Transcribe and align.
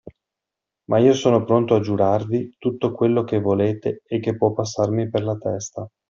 Ma 0.89 0.97
io 0.97 1.13
sono 1.13 1.43
pronto 1.43 1.75
a 1.75 1.79
giurarvi 1.79 2.55
tutto 2.57 2.91
quello 2.91 3.23
che 3.23 3.39
volete 3.39 4.01
e 4.07 4.19
che 4.19 4.35
può 4.35 4.51
passarmi 4.51 5.11
per 5.11 5.21
la 5.23 5.37
testa. 5.37 5.87